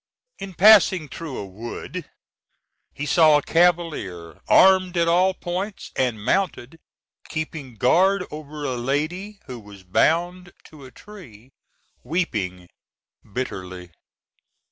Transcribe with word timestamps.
In 0.39 0.55
passing 0.55 1.09
through 1.09 1.37
a 1.37 1.45
wood 1.45 2.09
he 2.91 3.05
saw 3.05 3.37
a 3.37 3.43
cavalier 3.43 4.41
armed 4.47 4.97
at 4.97 5.07
all 5.07 5.35
points, 5.35 5.91
and 5.95 6.25
mounted, 6.25 6.79
keeping 7.29 7.75
guard 7.75 8.25
over 8.31 8.65
a 8.65 8.77
lady 8.77 9.37
who 9.45 9.59
was 9.59 9.83
bound 9.83 10.53
to 10.63 10.85
a 10.85 10.91
tree, 10.91 11.51
weeping 12.03 12.67
bitterly. 13.31 13.91